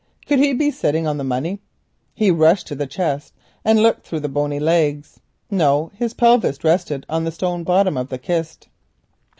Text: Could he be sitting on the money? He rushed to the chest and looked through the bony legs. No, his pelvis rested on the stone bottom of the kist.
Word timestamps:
Could 0.25 0.39
he 0.39 0.53
be 0.53 0.71
sitting 0.71 1.05
on 1.05 1.17
the 1.17 1.23
money? 1.23 1.59
He 2.15 2.31
rushed 2.31 2.65
to 2.65 2.73
the 2.73 2.87
chest 2.87 3.33
and 3.63 3.83
looked 3.83 4.03
through 4.07 4.21
the 4.21 4.29
bony 4.29 4.59
legs. 4.59 5.19
No, 5.51 5.91
his 5.93 6.15
pelvis 6.15 6.63
rested 6.63 7.05
on 7.07 7.23
the 7.23 7.31
stone 7.31 7.63
bottom 7.63 7.97
of 7.97 8.09
the 8.09 8.17
kist. 8.17 8.67